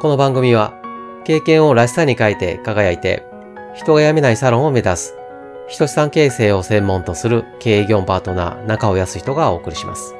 [0.00, 0.80] この番組は
[1.24, 3.26] 経験をらしさに変えて輝いて
[3.74, 5.14] 人が辞めないサロンを目指す
[5.68, 10.14] 人資産形成を専門とする経営業パートナー中尾康人がお送りします。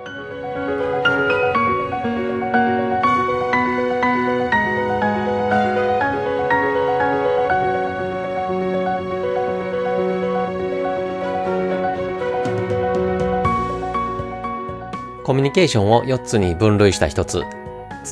[15.23, 17.45] コミュニケーションを4つに分類した1つ、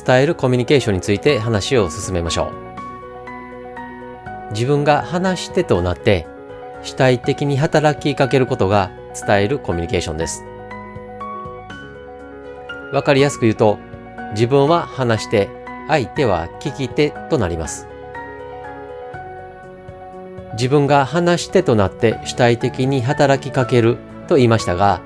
[0.05, 2.67] 伝えるコミュニケーションについて話を進めましょう。
[4.51, 6.27] 自分が話し手となって
[6.83, 8.91] 主体的に働きかけることが
[9.25, 10.43] 伝えるコミュニケーションです。
[12.93, 13.79] わかりやすく言うと、
[14.31, 15.49] 自分は話して、
[15.87, 17.87] 相手は聞き手となります。
[20.53, 25.01] 自分が話し手となって主体的に働きかけると言いましたが、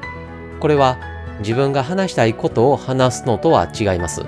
[0.59, 0.97] これは
[1.39, 4.23] 自分が話したいことを話すのとは違います。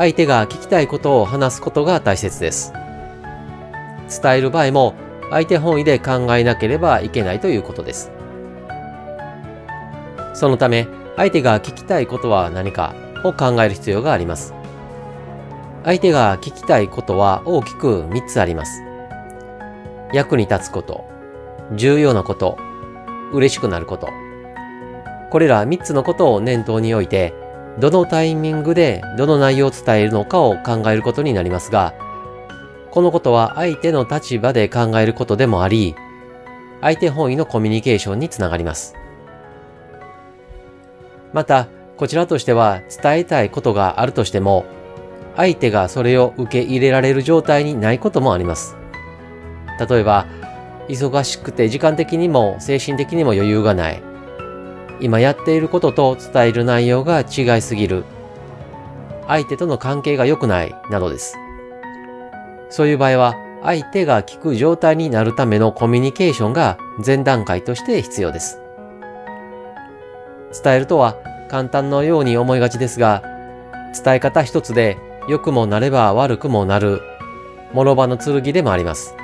[0.00, 2.72] 相手が聞きたいことを話すことが大切です。
[4.22, 4.94] 伝える場合も
[5.28, 8.10] 相手本位で考えなければいけないということです。
[10.32, 14.54] そのため、相手が聞きたいことは何かを考える必要があります。
[15.84, 18.82] 相手が聞きたいことは大きく3つあります。
[20.14, 21.04] 役に立つこと、
[21.76, 22.56] 重要なこと、
[23.34, 24.08] 嬉しくなること。
[25.28, 27.34] これら3つのことを念頭に置いて、
[27.78, 31.94] どのタイミングでどの内容を伝えるのかを考えることになりますが、
[32.90, 35.94] このことは相手の立場で考えることでもあり、
[36.80, 38.94] 相手本位のコミュニケーションにつながります。
[41.32, 44.64] また、こちらとしては伝えたいことがあるとしても、
[45.36, 48.76] 相手がそれを受け入れられる状態にないこともあります。
[49.88, 50.26] 例えば、
[50.88, 54.09] 忙しくて時間的にも精神的にも余裕がない。
[55.00, 58.04] 今やっていることと伝える内容が違いすぎる。
[59.26, 61.36] 相手との関係が良くないなどです。
[62.68, 68.58] そういう場合は、相手が聞く状態になるためのコミュニケーションが前段階として必要です。
[70.62, 71.16] 伝えるとは
[71.48, 73.22] 簡単のように思いがちですが、
[74.04, 74.98] 伝え方一つで
[75.28, 77.02] 良くもなれば悪くもなる、
[77.72, 79.14] 諸刃の剣でもあります。